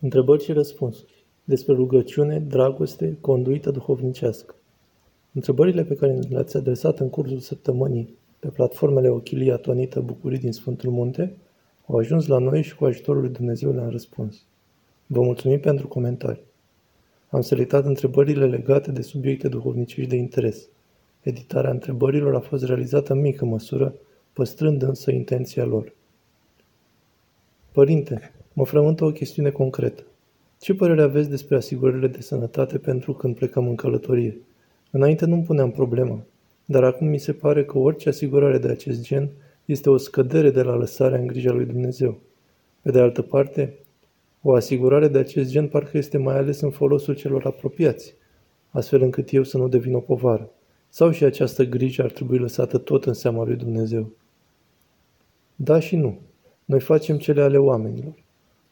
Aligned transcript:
Întrebări 0.00 0.42
și 0.42 0.52
răspunsuri. 0.52 1.24
Despre 1.44 1.74
rugăciune, 1.74 2.38
dragoste, 2.38 3.16
conduită 3.20 3.70
duhovnicească. 3.70 4.54
Întrebările 5.32 5.84
pe 5.84 5.94
care 5.94 6.18
le-ați 6.28 6.56
adresat 6.56 6.98
în 6.98 7.10
cursul 7.10 7.38
săptămânii 7.38 8.14
pe 8.38 8.48
platformele 8.48 9.08
Ochilia 9.08 9.56
Tonită 9.56 10.00
Bucurii 10.00 10.38
din 10.38 10.52
Sfântul 10.52 10.90
Munte 10.90 11.36
au 11.86 11.96
ajuns 11.96 12.26
la 12.26 12.38
noi 12.38 12.62
și 12.62 12.76
cu 12.76 12.84
ajutorul 12.84 13.20
lui 13.20 13.30
Dumnezeu 13.30 13.72
le-am 13.72 13.90
răspuns. 13.90 14.42
Vă 15.06 15.22
mulțumim 15.22 15.60
pentru 15.60 15.88
comentarii. 15.88 16.44
Am 17.28 17.40
selectat 17.40 17.84
întrebările 17.84 18.46
legate 18.46 18.90
de 18.90 19.02
subiecte 19.02 19.48
duhovnicești 19.48 20.10
de 20.10 20.16
interes. 20.16 20.68
Editarea 21.22 21.70
întrebărilor 21.70 22.34
a 22.34 22.40
fost 22.40 22.64
realizată 22.64 23.12
în 23.12 23.20
mică 23.20 23.44
măsură, 23.44 23.94
păstrând 24.32 24.82
însă 24.82 25.10
intenția 25.10 25.64
lor. 25.64 25.94
Părinte, 27.72 28.35
Mă 28.58 28.64
frământă 28.64 29.04
o 29.04 29.10
chestiune 29.10 29.50
concretă. 29.50 30.02
Ce 30.60 30.74
părere 30.74 31.02
aveți 31.02 31.28
despre 31.28 31.56
asigurările 31.56 32.06
de 32.06 32.20
sănătate 32.20 32.78
pentru 32.78 33.12
când 33.12 33.34
plecăm 33.34 33.68
în 33.68 33.74
călătorie? 33.74 34.40
Înainte 34.90 35.26
nu-mi 35.26 35.42
puneam 35.42 35.70
problema, 35.70 36.24
dar 36.64 36.84
acum 36.84 37.06
mi 37.06 37.18
se 37.18 37.32
pare 37.32 37.64
că 37.64 37.78
orice 37.78 38.08
asigurare 38.08 38.58
de 38.58 38.68
acest 38.68 39.02
gen 39.02 39.28
este 39.64 39.90
o 39.90 39.96
scădere 39.96 40.50
de 40.50 40.62
la 40.62 40.74
lăsarea 40.74 41.18
în 41.18 41.26
grija 41.26 41.52
lui 41.52 41.64
Dumnezeu. 41.64 42.18
Pe 42.82 42.90
de 42.90 43.00
altă 43.00 43.22
parte, 43.22 43.78
o 44.42 44.54
asigurare 44.54 45.08
de 45.08 45.18
acest 45.18 45.50
gen 45.50 45.68
parcă 45.68 45.96
este 45.96 46.18
mai 46.18 46.36
ales 46.36 46.60
în 46.60 46.70
folosul 46.70 47.14
celor 47.14 47.46
apropiați, 47.46 48.14
astfel 48.70 49.02
încât 49.02 49.32
eu 49.32 49.42
să 49.42 49.58
nu 49.58 49.68
devin 49.68 49.94
o 49.94 50.00
povară. 50.00 50.50
Sau 50.88 51.10
și 51.10 51.24
această 51.24 51.64
grijă 51.64 52.02
ar 52.02 52.10
trebui 52.10 52.38
lăsată 52.38 52.78
tot 52.78 53.04
în 53.04 53.14
seama 53.14 53.44
lui 53.44 53.56
Dumnezeu? 53.56 54.10
Da 55.56 55.78
și 55.78 55.96
nu. 55.96 56.18
Noi 56.64 56.80
facem 56.80 57.18
cele 57.18 57.42
ale 57.42 57.58
oamenilor 57.58 58.24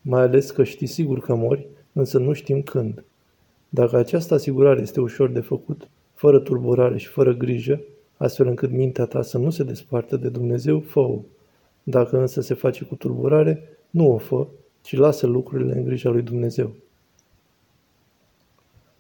mai 0.07 0.23
ales 0.23 0.51
că 0.51 0.65
știi 0.65 0.87
sigur 0.87 1.21
că 1.21 1.35
mori, 1.35 1.67
însă 1.93 2.19
nu 2.19 2.33
știm 2.33 2.63
când. 2.63 3.05
Dacă 3.69 3.97
această 3.97 4.35
asigurare 4.35 4.81
este 4.81 5.01
ușor 5.01 5.31
de 5.31 5.41
făcut, 5.41 5.89
fără 6.15 6.39
tulburare 6.39 6.99
și 6.99 7.07
fără 7.07 7.35
grijă, 7.35 7.81
astfel 8.17 8.47
încât 8.47 8.71
mintea 8.71 9.05
ta 9.05 9.23
să 9.23 9.39
nu 9.39 9.51
se 9.51 9.63
despartă 9.63 10.17
de 10.17 10.29
Dumnezeu, 10.29 10.81
fă-o. 10.81 11.21
Dacă 11.83 12.19
însă 12.19 12.41
se 12.41 12.55
face 12.55 12.85
cu 12.85 12.95
tulburare, 12.95 13.63
nu 13.91 14.13
o 14.13 14.17
fă, 14.17 14.47
ci 14.83 14.97
lasă 14.97 15.27
lucrurile 15.27 15.77
în 15.77 15.85
grija 15.85 16.11
lui 16.11 16.23
Dumnezeu. 16.23 16.75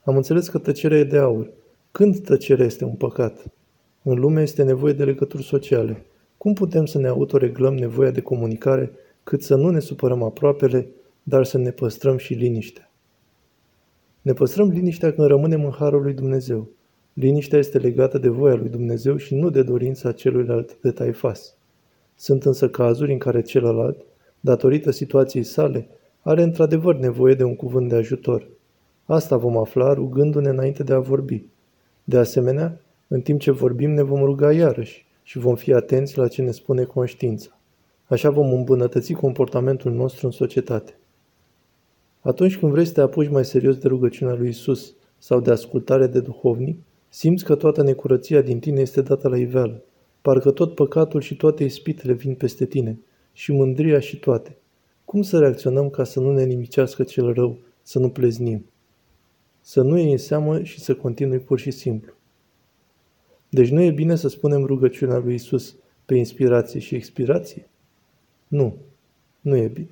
Am 0.05 0.17
înțeles 0.17 0.49
că 0.49 0.59
tăcerea 0.59 0.99
e 0.99 1.05
de 1.05 1.19
aur. 1.19 1.51
Când 1.91 2.19
tăcerea 2.19 2.65
este 2.65 2.85
un 2.85 2.95
păcat? 2.95 3.45
În 4.03 4.19
lume 4.19 4.43
este 4.43 4.63
nevoie 4.63 4.93
de 4.93 5.05
legături 5.05 5.43
sociale. 5.43 6.07
Cum 6.37 6.53
putem 6.53 6.87
să 6.87 6.99
ne 6.99 7.09
autoreglăm 7.09 7.75
nevoia 7.75 8.11
de 8.11 8.21
comunicare 8.21 8.93
cât 9.25 9.43
să 9.43 9.55
nu 9.55 9.71
ne 9.71 9.79
supărăm 9.79 10.23
aproapele, 10.23 10.89
dar 11.23 11.45
să 11.45 11.59
ne 11.59 11.71
păstrăm 11.71 12.17
și 12.17 12.35
liniștea. 12.35 12.91
Ne 14.23 14.33
păstrăm 14.33 14.69
liniștea 14.69 15.13
când 15.13 15.27
rămânem 15.29 15.65
în 15.65 15.71
harul 15.71 16.03
lui 16.03 16.15
Dumnezeu. 16.15 16.69
Liniștea 17.13 17.59
este 17.59 17.79
legată 17.79 18.19
de 18.19 18.29
voia 18.29 18.55
lui 18.55 18.69
Dumnezeu 18.69 19.17
și 19.17 19.35
nu 19.35 19.51
de 19.51 19.63
dorința 19.63 20.13
celuilalt 20.13 20.81
de 20.81 20.91
taifas. 20.91 21.57
Sunt 22.17 22.45
însă 22.45 22.69
cazuri 22.69 23.13
în 23.13 23.19
care 23.19 23.43
celălalt, 23.43 24.05
datorită 24.41 24.91
situației 24.91 25.45
sale, 25.45 25.89
are 26.21 26.43
într-adevăr 26.43 26.97
nevoie 26.97 27.35
de 27.35 27.45
un 27.45 27.57
cuvânt 27.57 27.89
de 27.89 27.95
ajutor. 27.95 28.49
Asta 29.05 29.37
vom 29.37 29.57
afla 29.57 29.93
rugându-ne 29.93 30.49
înainte 30.49 30.83
de 30.83 30.93
a 30.93 30.99
vorbi. 30.99 31.45
De 32.05 32.19
asemenea, 32.19 32.81
în 33.09 33.21
timp 33.21 33.41
ce 33.41 33.51
vorbim 33.51 33.91
ne 33.91 34.03
vom 34.03 34.25
ruga 34.25 34.53
iarăși 34.53 35.07
și 35.23 35.39
vom 35.39 35.55
fi 35.55 35.73
atenți 35.73 36.19
la 36.19 36.29
ce 36.29 36.43
ne 36.43 36.51
spune 36.51 36.85
conștiința. 36.85 37.59
Așa 38.07 38.31
vom 38.31 38.53
îmbunătăți 38.53 39.13
comportamentul 39.13 39.93
nostru 39.93 40.27
în 40.27 40.33
societate. 40.33 40.99
Atunci 42.21 42.59
când 42.59 42.73
vrei 42.73 42.85
să 42.85 42.93
te 42.93 43.01
apuci 43.01 43.29
mai 43.29 43.45
serios 43.45 43.77
de 43.77 43.89
rugăciunea 43.89 44.35
lui 44.35 44.49
Isus 44.49 44.95
sau 45.19 45.41
de 45.41 45.51
ascultare 45.51 46.07
de 46.07 46.21
duhovnic, 46.21 46.79
simți 47.09 47.45
că 47.45 47.55
toată 47.55 47.83
necurăția 47.83 48.41
din 48.41 48.59
tine 48.59 48.81
este 48.81 49.03
dată 49.03 49.29
la 49.29 49.37
iveală. 49.37 49.83
Parcă 50.21 50.51
tot 50.51 50.75
păcatul 50.75 51.21
și 51.21 51.37
toate 51.37 51.65
ispitele 51.65 52.13
vin 52.13 52.35
peste 52.35 52.65
tine, 52.65 52.99
și 53.33 53.53
mândria 53.53 54.01
și 54.01 54.17
toate. 54.17 54.57
Cum 55.05 55.23
să 55.23 55.39
reacționăm 55.39 55.91
ca 55.91 56.05
să 56.05 56.21
nu 56.21 56.33
ne 56.33 56.45
nimicească 56.45 57.03
cel 57.03 57.33
rău, 57.33 57.59
să 57.83 57.99
nu 57.99 58.09
pleznim? 58.09 58.67
Să 59.61 59.83
nu 59.83 59.99
iei 59.99 60.11
în 60.11 60.19
seamă 60.19 60.63
și 60.63 60.81
să 60.81 60.95
continui 60.95 61.39
pur 61.39 61.59
și 61.59 61.71
simplu. 61.71 62.13
Deci 63.49 63.69
nu 63.69 63.83
e 63.83 63.91
bine 63.91 64.17
să 64.17 64.29
spunem 64.29 64.65
rugăciunea 64.65 65.19
lui 65.19 65.35
Isus 65.35 65.77
pe 66.05 66.15
inspirație 66.15 66.81
și 66.81 66.95
expirație? 66.95 67.69
Nu, 68.49 68.77
nu 69.41 69.57
e 69.57 69.69
bine. 69.69 69.91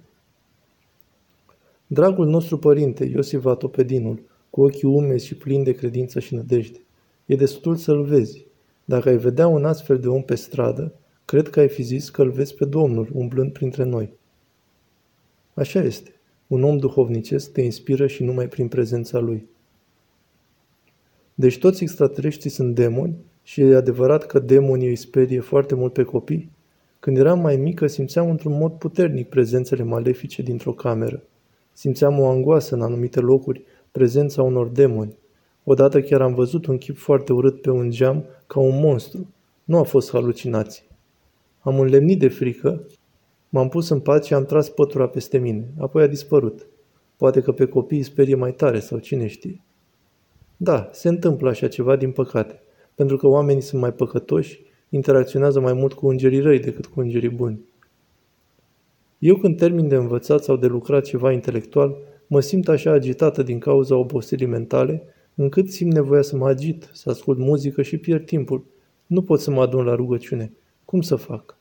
Dragul 1.87 2.27
nostru 2.27 2.59
părinte, 2.59 3.05
Iosif 3.05 3.41
Vatopedinul, 3.41 4.23
cu 4.51 4.63
ochii 4.63 4.89
umezi 4.89 5.27
și 5.27 5.37
plini 5.37 5.65
de 5.65 5.73
credință 5.73 6.21
și 6.21 6.35
nădejde, 6.35 6.85
e 7.27 7.37
destul 7.37 7.77
să-l 7.77 8.03
vezi. 8.03 8.47
Dacă 8.85 9.09
ai 9.09 9.17
vedea 9.17 9.47
un 9.47 9.65
astfel 9.65 9.99
de 9.99 10.09
om 10.09 10.23
pe 10.23 10.35
stradă, 10.35 10.93
cred 11.25 11.49
că 11.49 11.61
ai 11.61 11.69
fi 11.69 11.83
zis 11.83 12.11
că 12.11 12.23
îl 12.23 12.31
vezi 12.31 12.55
pe 12.55 12.65
Domnul 12.65 13.09
umblând 13.13 13.53
printre 13.53 13.85
noi. 13.85 14.13
Așa 15.55 15.81
este. 15.81 16.11
Un 16.47 16.63
om 16.63 16.79
duhovnicesc 16.79 17.53
te 17.53 17.61
inspiră 17.61 18.07
și 18.07 18.23
numai 18.23 18.49
prin 18.49 18.69
prezența 18.69 19.19
lui. 19.19 19.49
Deci 21.35 21.59
toți 21.59 21.83
extraterestrii 21.83 22.51
sunt 22.51 22.75
demoni 22.75 23.17
și 23.43 23.61
e 23.61 23.75
adevărat 23.75 24.27
că 24.27 24.39
demonii 24.39 24.89
îi 24.89 24.97
sperie 24.97 25.41
foarte 25.41 25.75
mult 25.75 25.93
pe 25.93 26.03
copii? 26.03 26.51
Când 27.03 27.17
eram 27.17 27.41
mai 27.41 27.57
mică, 27.57 27.87
simțeam 27.87 28.31
într-un 28.31 28.59
mod 28.59 28.73
puternic 28.73 29.29
prezențele 29.29 29.83
malefice 29.83 30.43
dintr-o 30.43 30.73
cameră. 30.73 31.23
Simțeam 31.73 32.19
o 32.19 32.27
angoasă 32.27 32.75
în 32.75 32.83
anumite 32.83 33.21
locuri, 33.21 33.63
prezența 33.91 34.43
unor 34.43 34.69
demoni. 34.69 35.17
Odată 35.65 36.01
chiar 36.01 36.21
am 36.21 36.35
văzut 36.35 36.67
un 36.67 36.79
chip 36.79 36.97
foarte 36.97 37.33
urât 37.33 37.61
pe 37.61 37.71
un 37.71 37.91
geam 37.91 38.25
ca 38.47 38.61
un 38.61 38.81
monstru. 38.81 39.29
Nu 39.65 39.79
a 39.79 39.83
fost 39.83 40.11
halucinație. 40.11 40.85
Am 41.61 41.81
înlemnit 41.81 42.19
de 42.19 42.29
frică, 42.29 42.87
m-am 43.49 43.69
pus 43.69 43.89
în 43.89 44.01
pat 44.01 44.25
și 44.25 44.35
am 44.35 44.45
tras 44.45 44.69
pătura 44.69 45.09
peste 45.09 45.39
mine. 45.39 45.69
Apoi 45.79 46.03
a 46.03 46.07
dispărut. 46.07 46.67
Poate 47.17 47.41
că 47.41 47.53
pe 47.53 47.67
copii 47.67 47.99
îi 47.99 48.05
sperie 48.05 48.35
mai 48.35 48.53
tare 48.53 48.79
sau 48.81 48.99
cine 48.99 49.27
știe. 49.27 49.63
Da, 50.57 50.89
se 50.93 51.09
întâmplă 51.09 51.49
așa 51.49 51.69
ceva 51.69 51.97
din 51.97 52.11
păcate, 52.11 52.63
pentru 52.95 53.17
că 53.17 53.27
oamenii 53.27 53.63
sunt 53.63 53.81
mai 53.81 53.93
păcătoși 53.93 54.71
interacționează 54.95 55.61
mai 55.61 55.73
mult 55.73 55.93
cu 55.93 56.09
îngerii 56.09 56.41
răi 56.41 56.61
decât 56.61 56.87
cu 56.87 57.01
îngerii 57.01 57.29
buni. 57.29 57.61
Eu 59.19 59.37
când 59.37 59.57
termin 59.57 59.89
de 59.89 59.95
învățat 59.95 60.45
sau 60.45 60.57
de 60.57 60.67
lucrat 60.67 61.05
ceva 61.05 61.33
intelectual, 61.33 61.97
mă 62.27 62.41
simt 62.41 62.69
așa 62.69 62.91
agitată 62.91 63.43
din 63.43 63.59
cauza 63.59 63.97
oboselii 63.97 64.47
mentale, 64.47 65.03
încât 65.35 65.71
simt 65.71 65.93
nevoia 65.93 66.23
să 66.23 66.37
mă 66.37 66.49
agit, 66.49 66.91
să 66.93 67.11
ascult 67.11 67.39
muzică 67.39 67.83
și 67.83 67.97
pierd 67.97 68.27
timpul. 68.27 68.65
Nu 69.07 69.23
pot 69.23 69.41
să 69.41 69.51
mă 69.51 69.61
adun 69.61 69.85
la 69.85 69.95
rugăciune. 69.95 70.53
Cum 70.85 71.01
să 71.01 71.17
fac? 71.17 71.57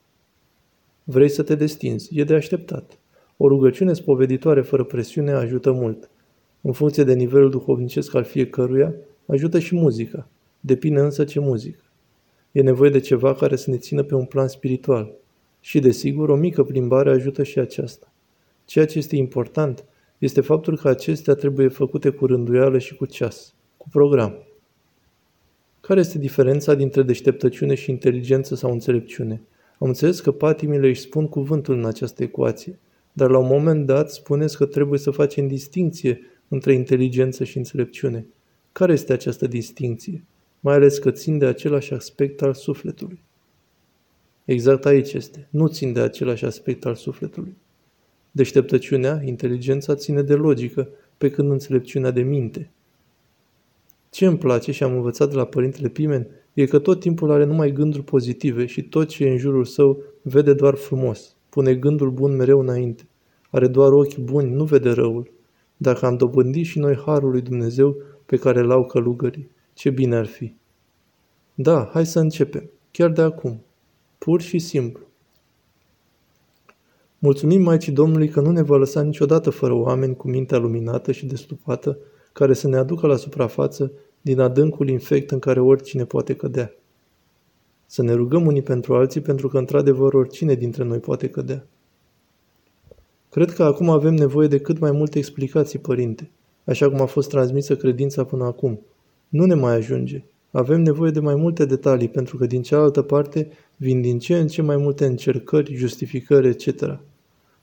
Vrei 1.04 1.28
să 1.28 1.42
te 1.42 1.54
destinzi, 1.54 2.18
e 2.18 2.24
de 2.24 2.34
așteptat. 2.34 2.98
O 3.36 3.48
rugăciune 3.48 3.92
spoveditoare 3.92 4.60
fără 4.60 4.84
presiune 4.84 5.32
ajută 5.32 5.72
mult. 5.72 6.10
În 6.60 6.72
funcție 6.72 7.04
de 7.04 7.14
nivelul 7.14 7.50
duhovnicesc 7.50 8.14
al 8.14 8.24
fiecăruia, 8.24 8.94
ajută 9.26 9.58
și 9.58 9.74
muzica. 9.74 10.28
Depinde 10.60 11.00
însă 11.00 11.24
ce 11.24 11.40
muzică. 11.40 11.81
E 12.52 12.62
nevoie 12.62 12.90
de 12.90 13.00
ceva 13.00 13.34
care 13.34 13.56
să 13.56 13.70
ne 13.70 13.76
țină 13.76 14.02
pe 14.02 14.14
un 14.14 14.24
plan 14.24 14.48
spiritual. 14.48 15.12
Și, 15.60 15.80
desigur, 15.80 16.28
o 16.28 16.36
mică 16.36 16.62
plimbare 16.62 17.10
ajută 17.10 17.42
și 17.42 17.58
aceasta. 17.58 18.12
Ceea 18.64 18.86
ce 18.86 18.98
este 18.98 19.16
important 19.16 19.84
este 20.18 20.40
faptul 20.40 20.76
că 20.76 20.88
acestea 20.88 21.34
trebuie 21.34 21.68
făcute 21.68 22.10
cu 22.10 22.26
rânduială 22.26 22.78
și 22.78 22.94
cu 22.94 23.06
ceas, 23.06 23.54
cu 23.76 23.88
program. 23.88 24.34
Care 25.80 26.00
este 26.00 26.18
diferența 26.18 26.74
dintre 26.74 27.02
deșteptăciune 27.02 27.74
și 27.74 27.90
inteligență 27.90 28.54
sau 28.54 28.70
înțelepciune? 28.70 29.42
Am 29.78 29.88
înțeles 29.88 30.20
că 30.20 30.32
patimile 30.32 30.88
își 30.88 31.00
spun 31.00 31.28
cuvântul 31.28 31.74
în 31.74 31.84
această 31.84 32.22
ecuație, 32.22 32.78
dar 33.12 33.30
la 33.30 33.38
un 33.38 33.46
moment 33.46 33.86
dat 33.86 34.10
spuneți 34.10 34.56
că 34.56 34.66
trebuie 34.66 34.98
să 34.98 35.10
facem 35.10 35.46
distinție 35.48 36.20
între 36.48 36.72
inteligență 36.72 37.44
și 37.44 37.56
înțelepciune. 37.56 38.26
Care 38.72 38.92
este 38.92 39.12
această 39.12 39.46
distinție? 39.46 40.24
Mai 40.64 40.74
ales 40.74 40.98
că 40.98 41.10
țin 41.10 41.38
de 41.38 41.46
același 41.46 41.92
aspect 41.92 42.42
al 42.42 42.54
sufletului. 42.54 43.22
Exact 44.44 44.86
aici 44.86 45.12
este. 45.12 45.48
Nu 45.50 45.66
țin 45.66 45.92
de 45.92 46.00
același 46.00 46.44
aspect 46.44 46.84
al 46.84 46.94
sufletului. 46.94 47.56
Deșteptăciunea, 48.30 49.22
inteligența, 49.24 49.94
ține 49.94 50.22
de 50.22 50.34
logică, 50.34 50.88
pe 51.18 51.30
când 51.30 51.50
înțelepciunea 51.50 52.10
de 52.10 52.22
minte. 52.22 52.70
Ce 54.10 54.26
îmi 54.26 54.38
place 54.38 54.72
și 54.72 54.82
am 54.82 54.94
învățat 54.94 55.30
de 55.30 55.36
la 55.36 55.44
Părintele 55.44 55.88
Pimen 55.88 56.26
e 56.54 56.66
că 56.66 56.78
tot 56.78 57.00
timpul 57.00 57.30
are 57.30 57.44
numai 57.44 57.72
gânduri 57.72 58.04
pozitive 58.04 58.66
și 58.66 58.82
tot 58.82 59.08
ce 59.08 59.24
e 59.24 59.30
în 59.30 59.38
jurul 59.38 59.64
său 59.64 60.02
vede 60.22 60.54
doar 60.54 60.74
frumos, 60.74 61.36
pune 61.48 61.74
gândul 61.74 62.10
bun 62.10 62.36
mereu 62.36 62.60
înainte. 62.60 63.06
Are 63.50 63.66
doar 63.66 63.92
ochi 63.92 64.16
buni, 64.16 64.54
nu 64.54 64.64
vede 64.64 64.90
răul. 64.90 65.30
Dacă 65.76 66.06
am 66.06 66.16
dobândit 66.16 66.66
și 66.66 66.78
noi 66.78 66.96
harul 67.06 67.30
lui 67.30 67.40
Dumnezeu 67.40 67.96
pe 68.26 68.36
care 68.36 68.62
l-au 68.62 68.86
călugării. 68.86 69.50
Ce 69.74 69.90
bine 69.90 70.16
ar 70.16 70.26
fi! 70.26 70.54
Da, 71.54 71.90
hai 71.92 72.06
să 72.06 72.18
începem, 72.18 72.70
chiar 72.90 73.10
de 73.10 73.22
acum. 73.22 73.60
Pur 74.18 74.40
și 74.40 74.58
simplu. 74.58 75.02
Mulțumim 77.18 77.62
Maicii 77.62 77.92
Domnului 77.92 78.28
că 78.28 78.40
nu 78.40 78.50
ne 78.50 78.62
va 78.62 78.76
lăsa 78.76 79.02
niciodată 79.02 79.50
fără 79.50 79.72
oameni 79.72 80.16
cu 80.16 80.28
mintea 80.28 80.58
luminată 80.58 81.12
și 81.12 81.26
destupată, 81.26 81.98
care 82.32 82.54
să 82.54 82.68
ne 82.68 82.76
aducă 82.76 83.06
la 83.06 83.16
suprafață 83.16 83.92
din 84.20 84.40
adâncul 84.40 84.88
infect 84.88 85.30
în 85.30 85.38
care 85.38 85.60
oricine 85.60 86.04
poate 86.04 86.36
cădea. 86.36 86.74
Să 87.86 88.02
ne 88.02 88.12
rugăm 88.12 88.46
unii 88.46 88.62
pentru 88.62 88.94
alții, 88.94 89.20
pentru 89.20 89.48
că, 89.48 89.58
într-adevăr, 89.58 90.14
oricine 90.14 90.54
dintre 90.54 90.84
noi 90.84 90.98
poate 90.98 91.28
cădea. 91.28 91.66
Cred 93.30 93.52
că 93.52 93.62
acum 93.62 93.88
avem 93.88 94.14
nevoie 94.14 94.48
de 94.48 94.60
cât 94.60 94.78
mai 94.78 94.90
multe 94.90 95.18
explicații, 95.18 95.78
părinte, 95.78 96.30
așa 96.64 96.90
cum 96.90 97.00
a 97.00 97.06
fost 97.06 97.28
transmisă 97.28 97.76
credința 97.76 98.24
până 98.24 98.44
acum. 98.44 98.80
Nu 99.32 99.44
ne 99.44 99.54
mai 99.54 99.74
ajunge. 99.74 100.24
Avem 100.50 100.80
nevoie 100.80 101.10
de 101.10 101.20
mai 101.20 101.34
multe 101.34 101.64
detalii, 101.64 102.08
pentru 102.08 102.36
că 102.36 102.46
din 102.46 102.62
cealaltă 102.62 103.02
parte 103.02 103.48
vin 103.76 104.00
din 104.00 104.18
ce 104.18 104.38
în 104.38 104.46
ce 104.46 104.62
mai 104.62 104.76
multe 104.76 105.06
încercări, 105.06 105.74
justificări, 105.74 106.48
etc. 106.48 106.98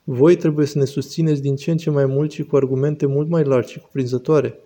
Voi 0.04 0.36
trebuie 0.36 0.66
să 0.66 0.78
ne 0.78 0.84
susțineți 0.84 1.42
din 1.42 1.56
ce 1.56 1.70
în 1.70 1.76
ce 1.76 1.90
mai 1.90 2.06
mult 2.06 2.30
și 2.30 2.42
cu 2.42 2.56
argumente 2.56 3.06
mult 3.06 3.28
mai 3.28 3.44
largi 3.44 3.72
și 3.72 3.78
cuprinzătoare. 3.78 4.58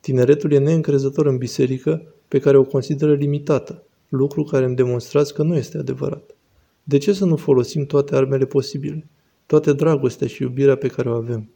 Tineretul 0.00 0.52
e 0.52 0.58
neîncrezător 0.58 1.26
în 1.26 1.36
biserică, 1.36 2.02
pe 2.28 2.38
care 2.38 2.56
o 2.56 2.64
consideră 2.64 3.14
limitată, 3.14 3.82
lucru 4.08 4.44
care 4.44 4.64
îmi 4.64 4.76
demonstrați 4.76 5.34
că 5.34 5.42
nu 5.42 5.56
este 5.56 5.78
adevărat. 5.78 6.34
De 6.82 6.98
ce 6.98 7.12
să 7.12 7.24
nu 7.24 7.36
folosim 7.36 7.86
toate 7.86 8.16
armele 8.16 8.44
posibile? 8.44 9.06
Toate 9.46 9.72
dragostea 9.72 10.26
și 10.26 10.42
iubirea 10.42 10.76
pe 10.76 10.88
care 10.88 11.10
o 11.10 11.14
avem? 11.14 11.48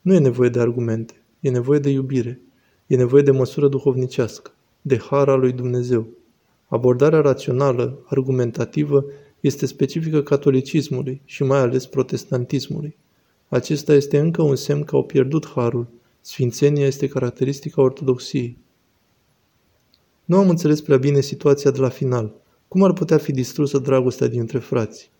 Nu 0.00 0.14
e 0.14 0.18
nevoie 0.18 0.48
de 0.48 0.60
argumente, 0.60 1.22
e 1.40 1.50
nevoie 1.50 1.78
de 1.78 1.90
iubire, 1.90 2.40
e 2.88 2.96
nevoie 2.96 3.22
de 3.22 3.30
măsură 3.30 3.68
duhovnicească, 3.68 4.50
de 4.80 4.98
har 4.98 5.28
al 5.28 5.40
lui 5.40 5.52
Dumnezeu. 5.52 6.06
Abordarea 6.66 7.20
rațională, 7.20 7.98
argumentativă, 8.06 9.04
este 9.40 9.66
specifică 9.66 10.22
catolicismului 10.22 11.20
și 11.24 11.42
mai 11.42 11.58
ales 11.58 11.86
protestantismului. 11.86 12.96
Acesta 13.48 13.94
este 13.94 14.18
încă 14.18 14.42
un 14.42 14.56
semn 14.56 14.84
că 14.84 14.96
au 14.96 15.04
pierdut 15.04 15.46
harul. 15.46 15.86
Sfințenia 16.20 16.86
este 16.86 17.08
caracteristica 17.08 17.82
ortodoxiei. 17.82 18.56
Nu 20.24 20.36
am 20.36 20.48
înțeles 20.48 20.80
prea 20.80 20.96
bine 20.96 21.20
situația 21.20 21.70
de 21.70 21.78
la 21.78 21.88
final. 21.88 22.32
Cum 22.68 22.82
ar 22.82 22.92
putea 22.92 23.18
fi 23.18 23.32
distrusă 23.32 23.78
dragostea 23.78 24.26
dintre 24.26 24.58
frați? 24.58 25.10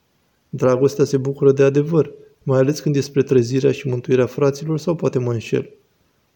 Dragostea 0.49 1.05
se 1.05 1.17
bucură 1.17 1.53
de 1.53 1.63
adevăr, 1.63 2.13
mai 2.43 2.59
ales 2.59 2.81
când 2.81 2.97
e 2.97 3.01
spre 3.01 3.23
trezirea 3.23 3.73
și 3.73 3.89
mântuirea 3.89 4.27
fraților 4.27 4.79
sau 4.79 4.95
poate 4.95 5.19
mă 5.19 5.33
înșel. 5.33 5.78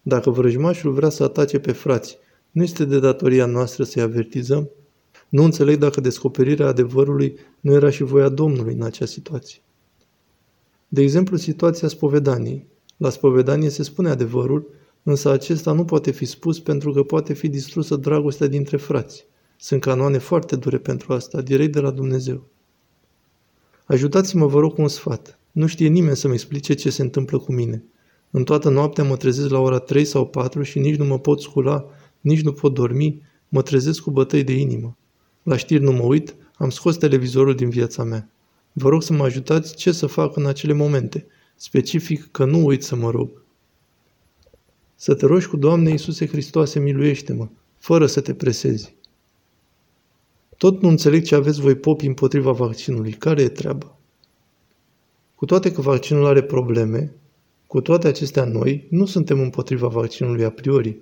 Dacă 0.02 0.30
vrăjmașul 0.30 0.92
vrea 0.92 1.08
să 1.08 1.22
atace 1.22 1.58
pe 1.58 1.72
frați, 1.72 2.18
nu 2.50 2.62
este 2.62 2.84
de 2.84 2.98
datoria 2.98 3.46
noastră 3.46 3.84
să-i 3.84 4.02
avertizăm? 4.02 4.70
Nu 5.28 5.44
înțeleg 5.44 5.78
dacă 5.78 6.00
descoperirea 6.00 6.66
adevărului 6.66 7.36
nu 7.60 7.72
era 7.72 7.90
și 7.90 8.02
voia 8.02 8.28
Domnului 8.28 8.74
în 8.74 8.82
acea 8.82 9.06
situație. 9.06 9.60
De 10.88 11.02
exemplu, 11.02 11.36
situația 11.36 11.88
spovedaniei. 11.88 12.66
La 12.96 13.10
spovedanie 13.10 13.68
se 13.68 13.82
spune 13.82 14.08
adevărul, 14.08 14.70
însă 15.02 15.30
acesta 15.30 15.72
nu 15.72 15.84
poate 15.84 16.10
fi 16.10 16.24
spus 16.24 16.60
pentru 16.60 16.92
că 16.92 17.02
poate 17.02 17.32
fi 17.32 17.48
distrusă 17.48 17.96
dragostea 17.96 18.46
dintre 18.46 18.76
frați. 18.76 19.26
Sunt 19.56 19.80
canoane 19.80 20.18
foarte 20.18 20.56
dure 20.56 20.78
pentru 20.78 21.12
asta, 21.12 21.40
direct 21.40 21.72
de 21.72 21.80
la 21.80 21.90
Dumnezeu. 21.90 22.46
Ajutați-mă, 23.84 24.46
vă 24.46 24.60
rog, 24.60 24.74
cu 24.74 24.80
un 24.82 24.88
sfat. 24.88 25.38
Nu 25.52 25.66
știe 25.66 25.88
nimeni 25.88 26.16
să-mi 26.16 26.34
explice 26.34 26.74
ce 26.74 26.90
se 26.90 27.02
întâmplă 27.02 27.38
cu 27.38 27.52
mine. 27.52 27.84
În 28.34 28.44
toată 28.44 28.68
noaptea 28.68 29.04
mă 29.04 29.16
trezesc 29.16 29.50
la 29.50 29.58
ora 29.58 29.78
3 29.78 30.04
sau 30.04 30.26
4 30.26 30.62
și 30.62 30.78
nici 30.78 30.96
nu 30.96 31.04
mă 31.04 31.18
pot 31.18 31.40
scula, 31.40 31.84
nici 32.20 32.42
nu 32.42 32.52
pot 32.52 32.74
dormi, 32.74 33.22
mă 33.48 33.62
trezesc 33.62 34.02
cu 34.02 34.10
bătăi 34.10 34.44
de 34.44 34.52
inimă. 34.52 34.96
La 35.42 35.56
știri 35.56 35.82
nu 35.82 35.92
mă 35.92 36.02
uit, 36.02 36.34
am 36.54 36.70
scos 36.70 36.96
televizorul 36.96 37.54
din 37.54 37.68
viața 37.68 38.04
mea. 38.04 38.30
Vă 38.72 38.88
rog 38.88 39.02
să 39.02 39.12
mă 39.12 39.24
ajutați 39.24 39.76
ce 39.76 39.92
să 39.92 40.06
fac 40.06 40.36
în 40.36 40.46
acele 40.46 40.72
momente, 40.72 41.26
specific 41.56 42.28
că 42.30 42.44
nu 42.44 42.66
uit 42.66 42.82
să 42.82 42.96
mă 42.96 43.10
rog. 43.10 43.42
Să 44.94 45.14
te 45.14 45.26
rogi 45.26 45.46
cu 45.46 45.56
Doamne 45.56 45.90
Iisuse 45.90 46.26
Hristoase, 46.26 46.80
miluiește-mă, 46.80 47.48
fără 47.78 48.06
să 48.06 48.20
te 48.20 48.34
presezi. 48.34 48.94
Tot 50.56 50.82
nu 50.82 50.88
înțeleg 50.88 51.24
ce 51.24 51.34
aveți 51.34 51.60
voi 51.60 51.74
popi 51.74 52.06
împotriva 52.06 52.52
vaccinului. 52.52 53.12
Care 53.12 53.42
e 53.42 53.48
treaba? 53.48 53.96
Cu 55.34 55.44
toate 55.44 55.72
că 55.72 55.80
vaccinul 55.80 56.26
are 56.26 56.42
probleme, 56.42 57.14
cu 57.72 57.80
toate 57.80 58.08
acestea 58.08 58.44
noi, 58.44 58.86
nu 58.90 59.04
suntem 59.06 59.40
împotriva 59.40 59.88
vaccinului 59.88 60.44
a 60.44 60.50
priori. 60.50 60.96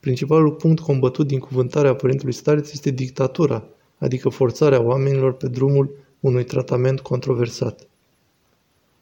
Principalul 0.00 0.52
punct 0.52 0.80
combătut 0.80 1.26
din 1.26 1.38
cuvântarea 1.38 1.94
Părintelui 1.94 2.32
Stareț 2.32 2.72
este 2.72 2.90
dictatura, 2.90 3.68
adică 3.98 4.28
forțarea 4.28 4.80
oamenilor 4.80 5.32
pe 5.32 5.48
drumul 5.48 5.96
unui 6.20 6.44
tratament 6.44 7.00
controversat. 7.00 7.88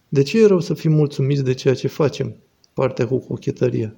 De 0.08 0.22
ce 0.22 0.43
e 0.43 0.46
rău 0.46 0.61
să 0.61 0.75
fim 0.75 0.93
mulțumiți 0.93 1.44
de 1.44 1.55
ceea 1.55 1.75
ce 1.75 1.88
facem? 1.88 2.37
Partea 2.72 3.06
cu 3.06 3.19
cochetăria. 3.19 3.96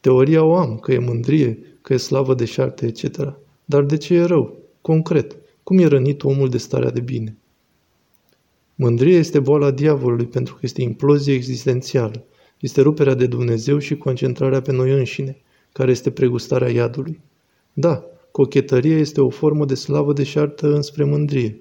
Teoria 0.00 0.44
o 0.44 0.56
am, 0.56 0.78
că 0.78 0.92
e 0.92 0.98
mândrie, 0.98 1.58
că 1.82 1.92
e 1.92 1.96
slavă 1.96 2.34
de 2.34 2.44
șarte, 2.44 2.86
etc. 2.86 3.36
Dar 3.64 3.82
de 3.82 3.96
ce 3.96 4.14
e 4.14 4.24
rău? 4.24 4.58
Concret, 4.80 5.36
cum 5.62 5.78
e 5.78 5.86
rănit 5.86 6.22
omul 6.22 6.48
de 6.48 6.58
starea 6.58 6.90
de 6.90 7.00
bine? 7.00 7.36
Mândria 8.78 9.18
este 9.18 9.40
boala 9.40 9.70
diavolului 9.70 10.26
pentru 10.26 10.54
că 10.54 10.60
este 10.62 10.82
implozie 10.82 11.34
existențială, 11.34 12.24
este 12.60 12.80
ruperea 12.80 13.14
de 13.14 13.26
Dumnezeu 13.26 13.78
și 13.78 13.96
concentrarea 13.96 14.60
pe 14.60 14.72
noi 14.72 14.90
înșine, 14.90 15.36
care 15.72 15.90
este 15.90 16.10
pregustarea 16.10 16.68
iadului. 16.70 17.20
Da, 17.72 18.04
Cochetăria 18.30 18.98
este 18.98 19.20
o 19.20 19.28
formă 19.28 19.64
de 19.64 19.74
slavă 19.74 20.12
deșartă 20.12 20.74
înspre 20.74 21.04
mândrie. 21.04 21.60